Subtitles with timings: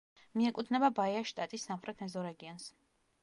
[0.39, 2.69] მიეკუთვნება ბაიას შტატის სამხრეთ მეზორეგიონს.